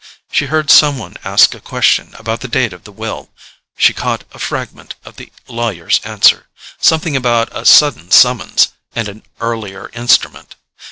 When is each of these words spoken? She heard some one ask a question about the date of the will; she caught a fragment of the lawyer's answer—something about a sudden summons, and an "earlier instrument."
She 0.31 0.47
heard 0.47 0.71
some 0.71 0.97
one 0.97 1.15
ask 1.23 1.53
a 1.53 1.59
question 1.59 2.15
about 2.17 2.41
the 2.41 2.47
date 2.47 2.73
of 2.73 2.85
the 2.85 2.91
will; 2.91 3.29
she 3.77 3.93
caught 3.93 4.23
a 4.31 4.39
fragment 4.39 4.95
of 5.05 5.17
the 5.17 5.31
lawyer's 5.47 6.01
answer—something 6.03 7.15
about 7.15 7.55
a 7.55 7.65
sudden 7.65 8.09
summons, 8.09 8.69
and 8.95 9.07
an 9.07 9.23
"earlier 9.39 9.91
instrument." 9.93 10.55